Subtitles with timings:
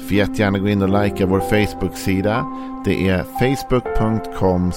[0.00, 2.46] Får jättegärna gå in och likea vår Facebook-sida.
[2.84, 4.72] Det är facebook.com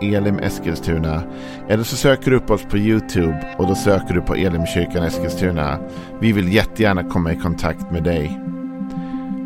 [0.00, 1.22] elimeskilstuna.
[1.68, 5.78] Eller så söker du upp oss på YouTube och då söker du på Elimkyrkan Eskilstuna.
[6.20, 8.40] Vi vill jättegärna komma i kontakt med dig.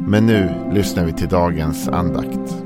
[0.07, 2.57] Men nu lyssnar vi till dagens andakt.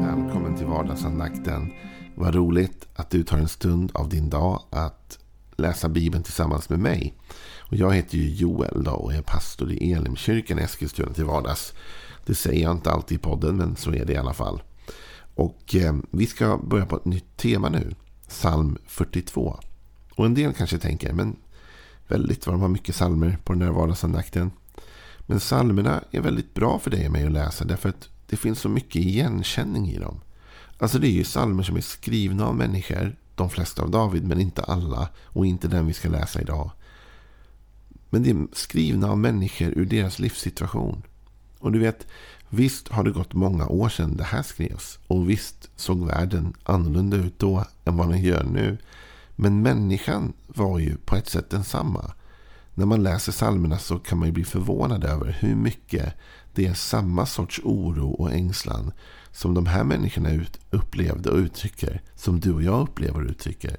[0.00, 1.72] Välkommen till vardagsandakten.
[2.14, 5.18] Vad roligt att du tar en stund av din dag att
[5.56, 7.14] läsa Bibeln tillsammans med mig.
[7.72, 11.72] Och jag heter ju Joel då och är pastor i Elimkyrkan i Eskilstuna till vardags.
[12.26, 14.62] Det säger jag inte alltid i podden men så är det i alla fall.
[15.34, 17.94] Och eh, vi ska börja på ett nytt tema nu.
[18.28, 19.60] Psalm 42.
[20.14, 21.36] Och en del kanske tänker, men
[22.08, 24.50] väldigt vad de har mycket psalmer på den här vardagsandakten.
[25.26, 28.60] Men psalmerna är väldigt bra för dig och mig att läsa därför att det finns
[28.60, 30.20] så mycket igenkänning i dem.
[30.78, 34.40] Alltså det är ju psalmer som är skrivna av människor, de flesta av David men
[34.40, 36.70] inte alla och inte den vi ska läsa idag.
[38.12, 41.02] Men det är skrivna av människor ur deras livssituation.
[41.58, 42.06] Och du vet,
[42.48, 44.98] visst har det gått många år sedan det här skrevs.
[45.06, 48.78] Och visst såg världen annorlunda ut då än vad den gör nu.
[49.36, 52.12] Men människan var ju på ett sätt densamma.
[52.74, 56.14] När man läser psalmerna så kan man ju bli förvånad över hur mycket
[56.54, 58.92] det är samma sorts oro och ängslan
[59.30, 62.02] som de här människorna upplevde och uttrycker.
[62.14, 63.76] Som du och jag upplever och uttrycker.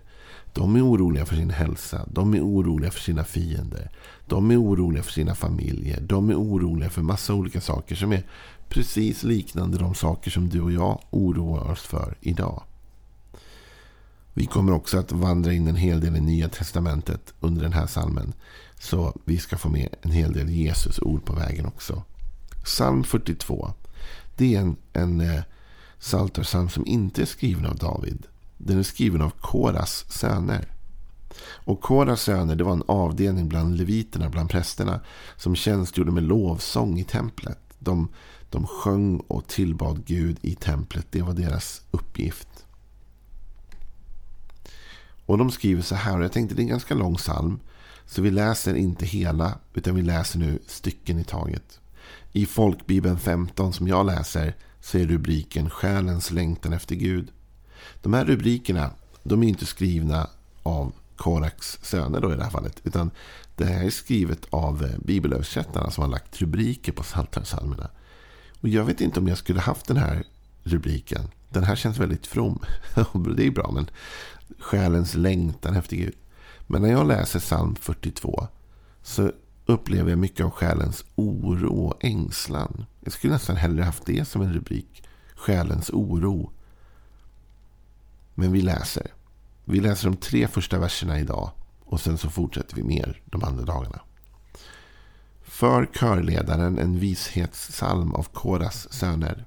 [0.53, 2.05] De är oroliga för sin hälsa.
[2.11, 3.89] De är oroliga för sina fiender.
[4.25, 6.01] De är oroliga för sina familjer.
[6.01, 8.23] De är oroliga för massa olika saker som är
[8.69, 12.63] precis liknande de saker som du och jag oroar oss för idag.
[14.33, 17.87] Vi kommer också att vandra in en hel del i Nya Testamentet under den här
[17.87, 18.33] salmen.
[18.79, 22.03] Så vi ska få med en hel del Jesus ord på vägen också.
[22.63, 23.73] Psalm 42.
[24.37, 25.41] Det är en, en eh,
[25.99, 28.25] psaltarpsalm som inte är skriven av David.
[28.65, 30.67] Den är skriven av Koras söner.
[31.39, 34.99] Och Koras söner det var en avdelning bland leviterna, bland prästerna,
[35.37, 37.59] som tjänstgjorde med lovsång i templet.
[37.79, 38.09] De,
[38.49, 41.07] de sjöng och tillbad Gud i templet.
[41.09, 42.65] Det var deras uppgift.
[45.25, 47.59] Och de skriver så här, och jag tänkte det är en ganska lång psalm.
[48.05, 51.79] Så vi läser inte hela, utan vi läser nu stycken i taget.
[52.31, 57.31] I folkbibeln 15 som jag läser så är rubriken Själens längtan efter Gud.
[58.01, 58.91] De här rubrikerna
[59.23, 60.29] de är inte skrivna
[60.63, 62.81] av Koraks söner då i det här fallet.
[62.83, 63.11] Utan
[63.55, 67.89] det här är skrivet av eh, bibelöversättarna som har lagt rubriker på psaltarpsalmerna.
[68.61, 70.23] Och jag vet inte om jag skulle haft den här
[70.63, 71.21] rubriken.
[71.49, 72.59] Den här känns väldigt from.
[73.37, 73.89] det är bra, men
[74.59, 76.15] själens längtan efter Gud.
[76.67, 78.47] Men när jag läser psalm 42
[79.03, 79.31] så
[79.65, 82.85] upplever jag mycket av själens oro och ängslan.
[82.99, 85.03] Jag skulle nästan hellre haft det som en rubrik.
[85.35, 86.51] Själens oro.
[88.35, 89.13] Men vi läser.
[89.65, 91.51] Vi läser de tre första verserna idag.
[91.85, 93.99] Och sen så fortsätter vi mer de andra dagarna.
[95.43, 99.45] För körledaren en vishetssalm av Koras söner.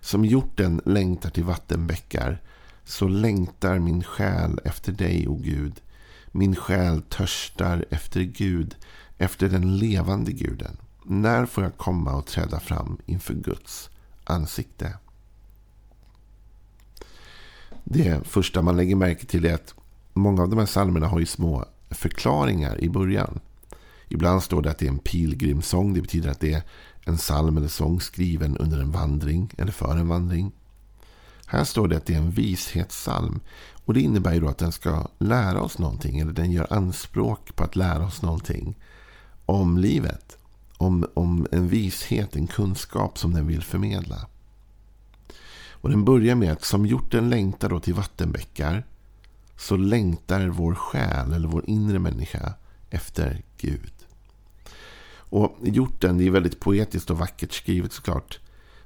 [0.00, 2.42] Som hjorten längtar till vattenbäckar.
[2.84, 5.80] Så längtar min själ efter dig, o Gud.
[6.26, 8.74] Min själ törstar efter Gud,
[9.18, 10.76] efter den levande guden.
[11.04, 13.90] När får jag komma och träda fram inför Guds
[14.24, 14.98] ansikte?
[17.88, 19.74] Det första man lägger märke till är att
[20.14, 23.40] många av de här psalmerna har ju små förklaringar i början.
[24.08, 25.94] Ibland står det att det är en pilgrimsång.
[25.94, 26.62] Det betyder att det är
[27.04, 30.52] en psalm eller sång skriven under en vandring eller för en vandring.
[31.46, 33.40] Här står det att det är en vishetssalm.
[33.84, 36.18] Och det innebär ju då att den ska lära oss någonting.
[36.18, 38.76] Eller den gör anspråk på att lära oss någonting.
[39.46, 40.38] Om livet.
[40.76, 44.26] Om, om en vishet, en kunskap som den vill förmedla.
[45.80, 48.86] Och den börjar med att som hjorten längtar då till vattenbäckar
[49.56, 52.54] så längtar vår själ eller vår inre människa
[52.90, 53.92] efter Gud.
[55.28, 58.38] Och hjorten, det är väldigt poetiskt och vackert skrivet såklart.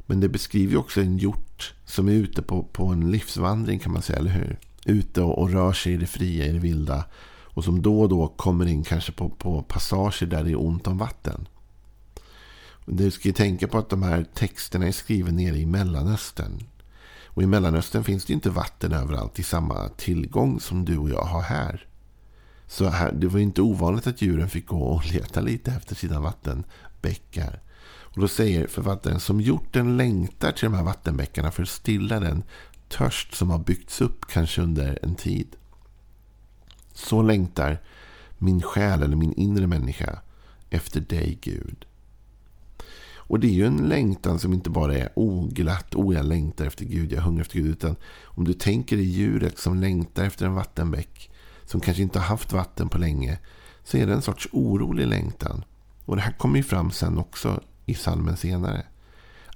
[0.06, 4.02] Men det beskriver också en hjort som är ute på, på en livsvandring kan man
[4.02, 4.58] säga, eller hur?
[4.84, 7.04] Ute och, och rör sig i det fria, i det vilda.
[7.44, 10.86] Och som då och då kommer in kanske på, på passager där det är ont
[10.86, 11.48] om vatten.
[12.86, 16.62] Du ska ju tänka på att de här texterna är skrivna nere i Mellanöstern.
[17.34, 21.22] Och i Mellanöstern finns det inte vatten överallt i samma tillgång som du och jag
[21.22, 21.86] har här.
[22.66, 26.20] Så här, det var inte ovanligt att djuren fick gå och leta lite efter sina
[26.20, 27.60] vattenbäckar.
[28.14, 32.42] Och då säger författaren som hjorten längtar till de här vattenbäckarna för att stilla den
[32.88, 35.56] törst som har byggts upp kanske under en tid.
[36.94, 37.78] Så längtar
[38.38, 40.18] min själ eller min inre människa
[40.70, 41.86] efter dig Gud.
[43.30, 46.66] Och det är ju en längtan som inte bara är oh, oglatt, oh jag längtar
[46.66, 47.66] efter Gud, jag hungrar efter Gud.
[47.66, 51.30] Utan om du tänker dig djuret som längtar efter en vattenbäck,
[51.64, 53.38] som kanske inte har haft vatten på länge,
[53.84, 55.64] så är det en sorts orolig längtan.
[56.04, 58.86] Och det här kommer ju fram sen också i salmen senare.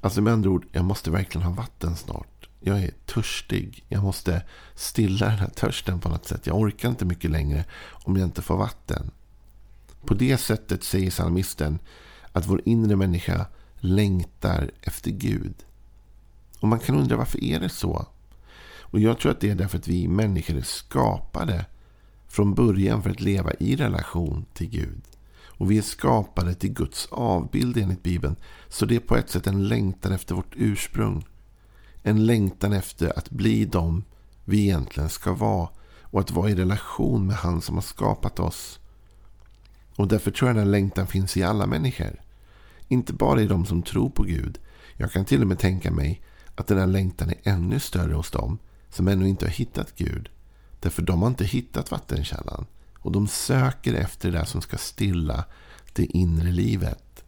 [0.01, 2.49] Alltså med andra ord, jag måste verkligen ha vatten snart.
[2.61, 3.85] Jag är törstig.
[3.89, 4.43] Jag måste
[4.75, 6.47] stilla den här törsten på något sätt.
[6.47, 9.11] Jag orkar inte mycket längre om jag inte får vatten.
[10.07, 11.79] På det sättet säger psalmisten
[12.33, 13.47] att vår inre människa
[13.85, 15.55] längtar efter Gud.
[16.61, 18.07] Och man kan undra varför är det så?
[18.81, 21.67] Och jag tror att det är därför att vi människor är skapade
[22.29, 25.03] från början för att leva i relation till Gud.
[25.47, 28.37] Och vi är skapade till Guds avbild enligt Bibeln.
[28.69, 31.27] Så det är på ett sätt en längtan efter vårt ursprung.
[32.03, 34.05] En längtan efter att bli de
[34.45, 35.69] vi egentligen ska vara.
[36.01, 38.79] Och att vara i relation med han som har skapat oss.
[39.97, 42.24] Och därför tror jag den längtan finns i alla människor.
[42.95, 44.59] Inte bara i de som tror på Gud.
[44.97, 46.23] Jag kan till och med tänka mig
[46.55, 48.59] att den här längtan är ännu större hos dem
[48.91, 50.29] som ännu inte har hittat Gud.
[50.81, 52.67] Därför de har inte hittat vattenkällan.
[52.99, 55.45] Och de söker efter det där som ska stilla
[55.93, 57.25] det inre livet.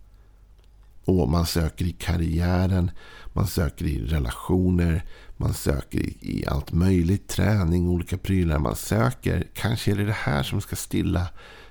[1.05, 2.91] Och man söker i karriären,
[3.33, 5.05] man söker i relationer,
[5.37, 7.29] man söker i, i allt möjligt.
[7.29, 8.59] Träning, olika prylar.
[8.59, 11.29] Man söker, kanske är det det här som ska stilla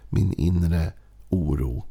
[0.10, 0.94] min inre
[1.30, 1.86] oro.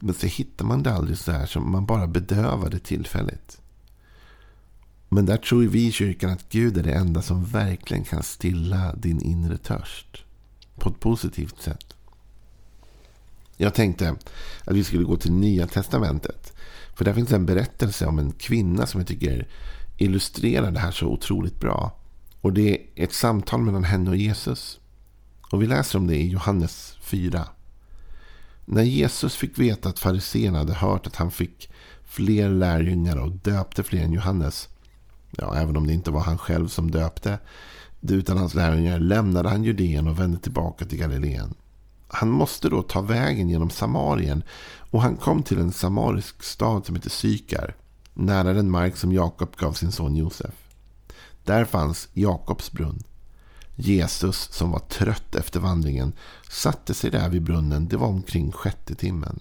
[0.00, 3.60] Men så hittar man det aldrig så här som man bara bedövar det tillfälligt.
[5.08, 8.94] Men där tror vi i kyrkan att Gud är det enda som verkligen kan stilla
[8.94, 10.24] din inre törst.
[10.74, 11.94] På ett positivt sätt.
[13.56, 14.16] Jag tänkte
[14.64, 16.52] att vi skulle gå till Nya Testamentet.
[16.94, 19.48] För där finns en berättelse om en kvinna som jag tycker
[19.98, 21.96] illustrerar det här så otroligt bra.
[22.40, 24.80] Och det är ett samtal mellan henne och Jesus.
[25.52, 27.48] Och vi läser om det i Johannes 4.
[28.72, 31.70] När Jesus fick veta att fariséerna hade hört att han fick
[32.04, 34.68] fler lärjungar och döpte fler än Johannes.
[35.30, 37.38] Ja, även om det inte var han själv som döpte.
[38.00, 41.54] Utan hans lärjungar lämnade han Judeen och vände tillbaka till Galileen.
[42.08, 44.42] Han måste då ta vägen genom Samarien
[44.90, 47.76] och han kom till en samarisk stad som heter Sykar.
[48.14, 50.54] Nära den mark som Jakob gav sin son Josef.
[51.44, 53.02] Där fanns Jakobs brunn.
[53.80, 56.12] Jesus som var trött efter vandringen
[56.50, 57.88] satte sig där vid brunnen.
[57.88, 59.40] Det var omkring sjätte timmen.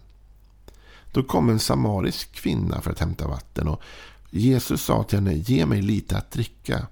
[1.12, 3.82] Då kom en samarisk kvinna för att hämta vatten och
[4.30, 6.88] Jesus sa till henne, ge mig lite att dricka.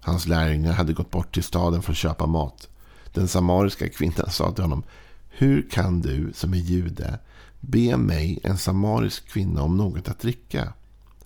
[0.00, 2.68] Hans lärjungar hade gått bort till staden för att köpa mat.
[3.12, 4.82] Den samariska kvinnan sa till honom,
[5.28, 7.18] hur kan du som är jude
[7.60, 10.72] be mig, en samarisk kvinna, om något att dricka?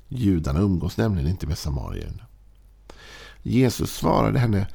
[0.09, 2.27] Judarna umgås nämligen inte med samarierna.
[3.43, 4.67] Jesus svarade henne,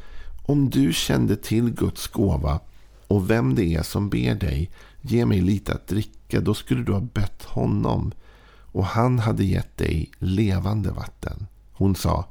[0.46, 2.60] om du kände till Guds gåva
[3.08, 4.72] och vem det är som ber dig,
[5.02, 8.12] ge mig lite att dricka, då skulle du ha bett honom
[8.76, 11.48] och han hade gett dig levande vatten.
[11.74, 12.26] Hon sa,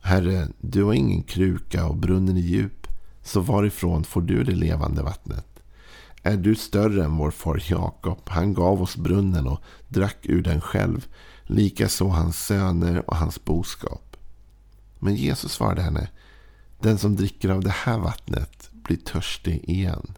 [0.00, 2.86] Herre, du har ingen kruka och brunnen är djup,
[3.22, 5.46] så varifrån får du det levande vattnet?
[6.22, 8.18] Är du större än vår far Jakob?
[8.26, 11.06] Han gav oss brunnen och drack ur den själv,
[11.42, 14.16] likaså hans söner och hans boskap.
[14.98, 16.08] Men Jesus svarade henne,
[16.78, 20.12] den som dricker av det här vattnet blir törstig igen.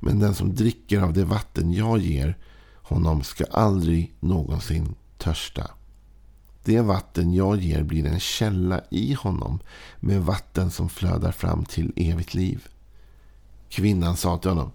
[0.00, 2.38] Men den som dricker av det vatten jag ger
[2.82, 5.70] honom ska aldrig någonsin törsta.
[6.64, 9.60] Det vatten jag ger blir en källa i honom
[10.00, 12.68] med vatten som flödar fram till evigt liv.
[13.68, 14.70] Kvinnan sa till honom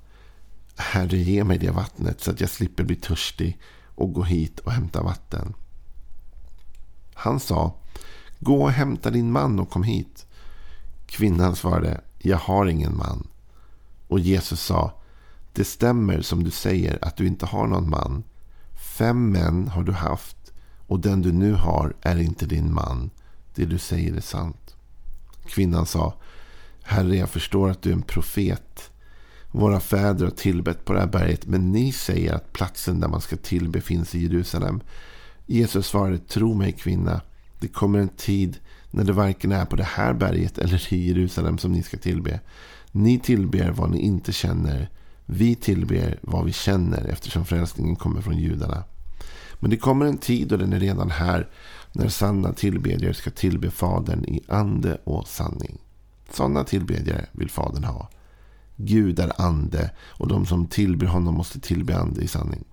[0.76, 3.60] Herre, ge mig det vattnet så att jag slipper bli törstig
[3.96, 5.54] och gå hit och hämta vatten.
[7.14, 7.74] Han sa
[8.40, 10.27] Gå och hämta din man och kom hit.
[11.08, 13.28] Kvinnan svarade, jag har ingen man.
[14.08, 15.02] Och Jesus sa,
[15.54, 18.24] det stämmer som du säger att du inte har någon man.
[18.98, 20.54] Fem män har du haft
[20.88, 23.10] och den du nu har är inte din man.
[23.56, 24.76] Det du säger är sant.
[25.46, 26.14] Kvinnan sa,
[26.84, 28.92] Herre jag förstår att du är en profet.
[29.52, 33.22] Våra fäder har tillbett på det här berget men ni säger att platsen där man
[33.22, 34.82] ska tillbe finns i Jerusalem.
[35.46, 37.22] Jesus svarade, tro mig kvinna,
[37.60, 38.58] det kommer en tid
[38.98, 42.40] när det varken är på det här berget eller i Jerusalem som ni ska tillbe.
[42.92, 44.90] Ni tillber vad ni inte känner.
[45.26, 48.84] Vi tillber vad vi känner eftersom frälsningen kommer från judarna.
[49.60, 51.48] Men det kommer en tid och den är redan här
[51.92, 55.78] när sanna tillbedjare ska tillbe Fadern i ande och sanning.
[56.32, 58.10] Sådana tillbedjare vill Fadern ha.
[58.76, 62.64] Gud är ande och de som tillber honom måste tillbe ande i sanning.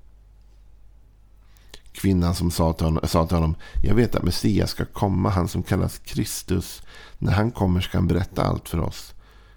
[1.94, 5.48] Kvinnan som sa till, honom, sa till honom, jag vet att Messias ska komma, han
[5.48, 6.82] som kallas Kristus.
[7.18, 9.14] När han kommer ska han berätta allt för oss.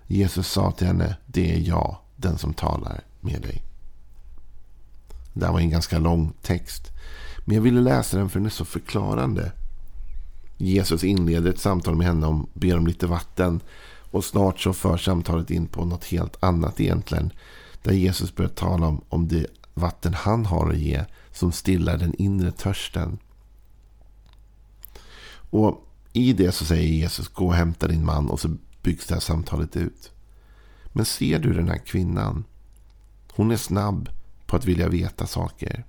[0.08, 3.64] Jesus sa till henne, det är jag, den som talar med dig.
[5.34, 6.92] Det här var en ganska lång text.
[7.46, 9.52] Men jag ville läsa den för den är så förklarande.
[10.58, 13.60] Jesus inleder ett samtal med henne och ber om lite vatten.
[14.12, 17.32] Och snart så för samtalet in på något helt annat egentligen.
[17.84, 19.46] Där Jesus börjar tala om, om det
[19.78, 23.18] vatten han har att ge som stillar den inre törsten.
[25.50, 28.50] Och i det så säger Jesus gå och hämta din man och så
[28.82, 30.12] byggs det här samtalet ut.
[30.88, 32.44] Men ser du den här kvinnan?
[33.34, 34.10] Hon är snabb
[34.46, 35.86] på att vilja veta saker.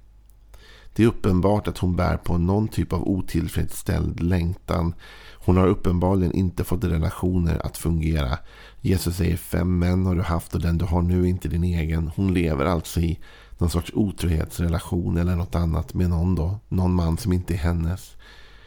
[0.93, 4.95] Det är uppenbart att hon bär på någon typ av otillfredsställd längtan.
[5.33, 8.39] Hon har uppenbarligen inte fått relationer att fungera.
[8.81, 11.65] Jesus säger fem män har du haft och den du har nu är inte din
[11.65, 12.11] egen.
[12.17, 13.19] Hon lever alltså i
[13.59, 16.59] någon sorts otrohetsrelation eller något annat med någon då.
[16.69, 18.17] Någon man som inte är hennes.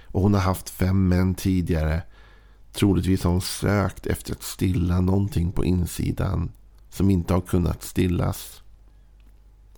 [0.06, 2.04] Och hon har haft fem män tidigare.
[2.74, 6.52] Troligtvis har hon sökt efter att stilla någonting på insidan
[6.90, 8.62] som inte har kunnat stillas.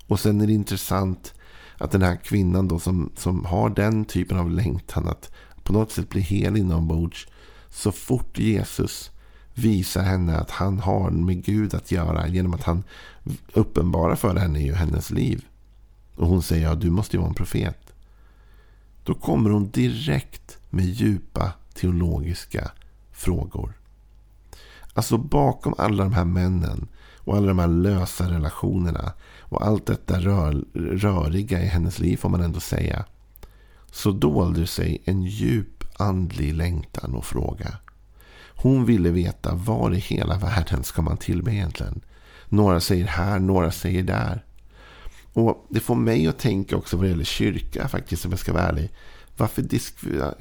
[0.08, 1.34] Och sen är det intressant
[1.78, 5.32] att den här kvinnan då som, som har den typen av längtan att
[5.64, 7.28] på något sätt bli hel inombords.
[7.70, 9.12] Så fort Jesus
[9.54, 12.84] visar henne att han har med Gud att göra genom att han
[13.54, 15.46] uppenbarar för henne ju hennes liv.
[16.16, 17.94] Och hon säger ja, du måste ju vara en profet.
[19.04, 22.72] Då kommer hon direkt med djupa teologiska
[23.12, 23.74] frågor.
[24.94, 30.20] Alltså bakom alla de här männen och alla de här lösa relationerna och allt detta
[30.20, 33.06] rör, röriga i hennes liv får man ändå säga.
[33.92, 37.78] Så dolde sig en djup andlig längtan och fråga.
[38.56, 42.02] Hon ville veta var i hela världen ska man tillbe egentligen.
[42.50, 44.46] Några säger här, några säger där.
[45.34, 48.54] Och Det får mig att tänka också vad det gäller kyrka faktiskt, om jag ska
[48.54, 48.90] vara ärlig.
[49.38, 49.62] Varför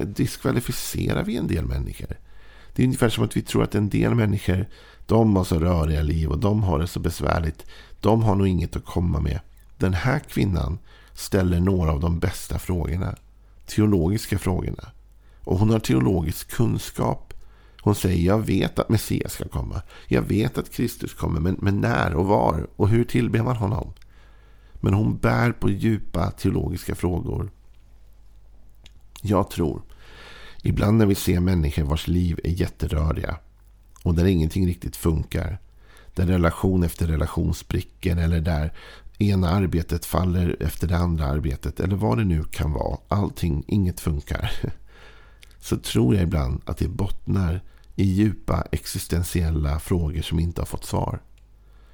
[0.04, 2.19] diskvalificerar vi en del människor?
[2.75, 4.66] Det är ungefär som att vi tror att en del människor
[5.07, 7.66] de har så röriga liv och de har det så besvärligt.
[8.00, 9.40] De har nog inget att komma med.
[9.78, 10.78] Den här kvinnan
[11.14, 13.16] ställer några av de bästa frågorna.
[13.66, 14.92] Teologiska frågorna.
[15.45, 17.32] Och hon har teologisk kunskap.
[17.85, 19.83] Hon säger jag vet att Messias ska komma.
[20.07, 21.41] Jag vet att Kristus kommer.
[21.41, 23.93] Men, men när och var och hur tillber man honom?
[24.75, 27.51] Men hon bär på djupa teologiska frågor.
[29.23, 29.83] Jag tror,
[30.62, 33.37] ibland när vi ser människor vars liv är jätteröriga
[34.03, 35.59] och där ingenting riktigt funkar.
[36.15, 38.73] Där relation efter relation spricker eller där
[39.19, 41.81] ena arbetet faller efter det andra arbetet.
[41.81, 42.99] Eller vad det nu kan vara.
[43.09, 44.53] Allting, inget funkar.
[45.62, 47.62] Så tror jag ibland att det bottnar
[47.97, 51.23] i djupa existentiella frågor som inte har fått svar.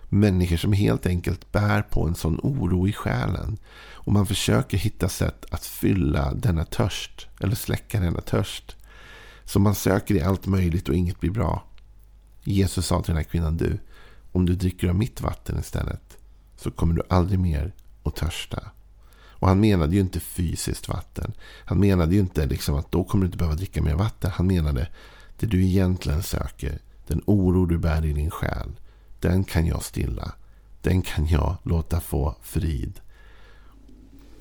[0.08, 3.58] Människor som helt enkelt bär på en sån oro i själen.
[3.92, 7.28] Och man försöker hitta sätt att fylla denna törst.
[7.40, 8.76] Eller släcka denna törst.
[9.44, 11.64] Så man söker i allt möjligt och inget blir bra.
[12.44, 13.78] Jesus sa till den här kvinnan, du,
[14.32, 16.18] om du dricker av mitt vatten istället
[16.56, 17.72] så kommer du aldrig mer
[18.02, 18.70] att törsta.
[19.38, 21.32] Och han menade ju inte fysiskt vatten.
[21.64, 24.30] Han menade ju inte liksom att då kommer du inte behöva dricka mer vatten.
[24.34, 24.88] Han menade
[25.38, 28.70] det du egentligen söker, den oro du bär i din själ,
[29.20, 30.32] den kan jag stilla.
[30.82, 33.00] Den kan jag låta få frid.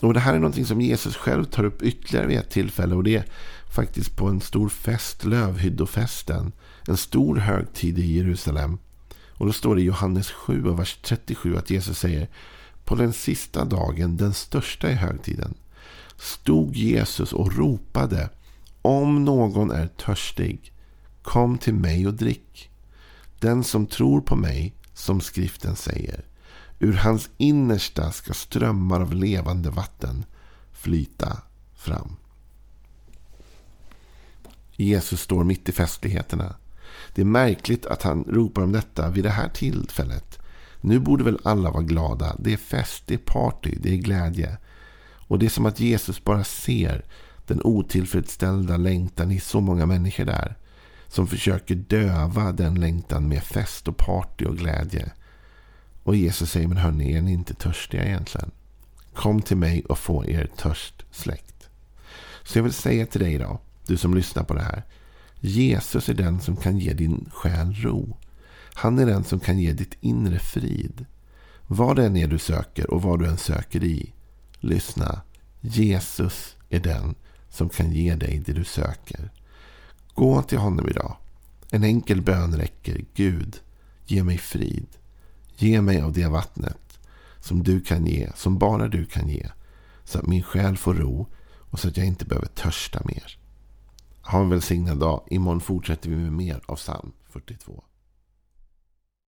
[0.01, 2.95] Och Det här är någonting som Jesus själv tar upp ytterligare vid ett tillfälle.
[2.95, 3.25] Och det är
[3.75, 6.51] faktiskt på en stor fest, Lövhyddofesten
[6.87, 8.77] en stor högtid i Jerusalem.
[9.29, 12.27] Och då står det i Johannes 7 vers 37 att Jesus säger
[12.87, 15.53] på den sista dagen, den största i högtiden,
[16.17, 18.29] stod Jesus och ropade
[18.81, 20.73] om någon är törstig,
[21.21, 22.69] kom till mig och drick.
[23.39, 26.25] Den som tror på mig, som skriften säger,
[26.79, 30.25] ur hans innersta ska strömmar av levande vatten
[30.71, 31.41] flyta
[31.75, 32.15] fram.
[34.75, 36.55] Jesus står mitt i festligheterna.
[37.15, 40.39] Det är märkligt att han ropar om detta vid det här tillfället.
[40.81, 42.35] Nu borde väl alla vara glada.
[42.39, 44.57] Det är fest, det är party, det är glädje.
[45.27, 47.05] Och det är som att Jesus bara ser
[47.47, 50.57] den otillfredsställda längtan i så många människor där.
[51.07, 55.11] Som försöker döva den längtan med fest och party och glädje.
[56.03, 58.51] Och Jesus säger, men hörni, är ni inte törstiga egentligen?
[59.13, 61.69] Kom till mig och få er törst släckt.
[62.43, 64.83] Så jag vill säga till dig idag, du som lyssnar på det här.
[65.39, 68.17] Jesus är den som kan ge din själ ro.
[68.77, 71.05] Han är den som kan ge ditt inre frid.
[71.67, 74.13] Vad det än är du söker och vad du än söker i.
[74.59, 75.21] Lyssna.
[75.61, 77.15] Jesus är den
[77.49, 79.31] som kan ge dig det du söker.
[80.13, 81.17] Gå till honom idag.
[81.71, 83.05] En enkel bön räcker.
[83.13, 83.59] Gud,
[84.05, 84.87] ge mig frid.
[85.55, 86.99] Ge mig av det vattnet
[87.39, 89.47] som du kan ge, som bara du kan ge.
[90.03, 91.27] Så att min själ får ro
[91.69, 93.37] och så att jag inte behöver törsta mer.
[94.21, 95.23] Ha en välsignad dag.
[95.29, 97.83] Imorgon fortsätter vi med mer av psalm 42.